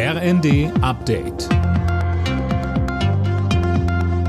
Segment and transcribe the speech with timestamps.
[0.00, 1.48] RND Update.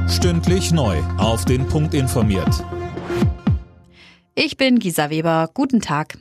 [0.09, 0.97] Stündlich neu.
[1.19, 2.65] Auf den Punkt informiert.
[4.33, 5.51] Ich bin Gisa Weber.
[5.53, 6.17] Guten Tag.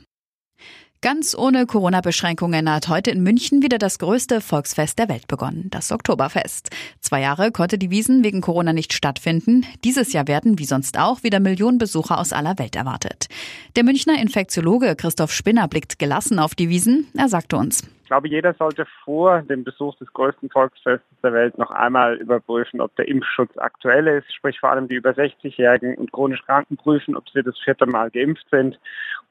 [1.01, 5.91] Ganz ohne Corona-Beschränkungen hat heute in München wieder das größte Volksfest der Welt begonnen, das
[5.91, 6.69] Oktoberfest.
[6.99, 9.65] Zwei Jahre konnte die Wiesen wegen Corona nicht stattfinden.
[9.83, 13.29] Dieses Jahr werden, wie sonst auch, wieder Millionen Besucher aus aller Welt erwartet.
[13.75, 17.07] Der Münchner Infektiologe Christoph Spinner blickt gelassen auf die Wiesen.
[17.17, 21.71] Er sagte uns glaube, jeder sollte vor dem Besuch des größten Volksfestes der Welt noch
[21.71, 26.43] einmal überprüfen, ob der Impfschutz aktuell ist, sprich vor allem die über 60-Jährigen und chronisch
[26.45, 28.79] Kranken prüfen, ob sie das vierte Mal geimpft sind.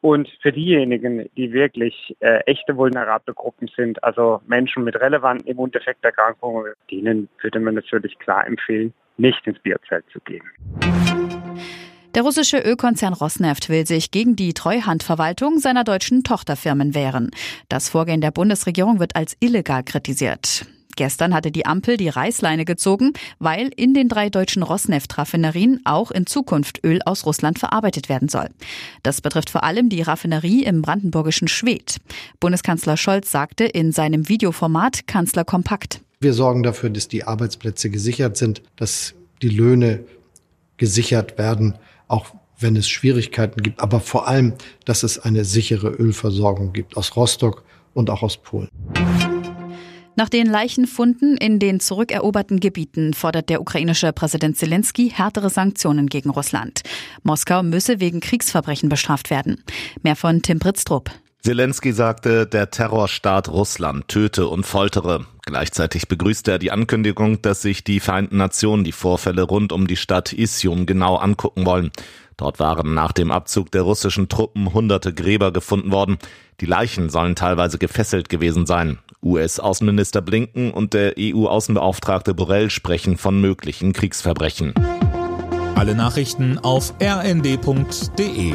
[0.00, 6.72] Und für diejenigen, die wirklich äh, echte vulnerable Gruppen sind, also Menschen mit relevanten Immundefekterkrankungen,
[6.90, 10.44] denen würde man natürlich klar empfehlen, nicht ins Bierzelt zu gehen.
[12.18, 17.30] Der russische Ölkonzern Rosneft will sich gegen die Treuhandverwaltung seiner deutschen Tochterfirmen wehren.
[17.68, 20.66] Das Vorgehen der Bundesregierung wird als illegal kritisiert.
[20.96, 26.26] Gestern hatte die Ampel die Reißleine gezogen, weil in den drei deutschen Rosneft-Raffinerien auch in
[26.26, 28.48] Zukunft Öl aus Russland verarbeitet werden soll.
[29.04, 31.98] Das betrifft vor allem die Raffinerie im brandenburgischen Schwedt.
[32.40, 36.00] Bundeskanzler Scholz sagte in seinem Videoformat Kanzler Kompakt.
[36.18, 40.00] Wir sorgen dafür, dass die Arbeitsplätze gesichert sind, dass die Löhne
[40.78, 41.78] gesichert werden
[42.08, 47.14] auch wenn es Schwierigkeiten gibt, aber vor allem, dass es eine sichere Ölversorgung gibt aus
[47.14, 47.62] Rostock
[47.94, 48.68] und auch aus Polen.
[50.16, 56.30] Nach den Leichenfunden in den zurückeroberten Gebieten fordert der ukrainische Präsident Zelensky härtere Sanktionen gegen
[56.30, 56.80] Russland.
[57.22, 59.62] Moskau müsse wegen Kriegsverbrechen bestraft werden.
[60.02, 61.08] Mehr von Tim Pritztrup.
[61.40, 65.24] Zelensky sagte, der Terrorstaat Russland töte und foltere.
[65.46, 69.96] Gleichzeitig begrüßte er die Ankündigung, dass sich die Vereinten Nationen die Vorfälle rund um die
[69.96, 71.90] Stadt Isium genau angucken wollen.
[72.36, 76.18] Dort waren nach dem Abzug der russischen Truppen hunderte Gräber gefunden worden.
[76.60, 78.98] Die Leichen sollen teilweise gefesselt gewesen sein.
[79.22, 84.74] US-Außenminister Blinken und der EU-Außenbeauftragte Borrell sprechen von möglichen Kriegsverbrechen.
[85.76, 88.54] Alle Nachrichten auf rnd.de